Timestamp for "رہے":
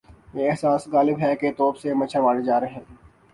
2.59-2.67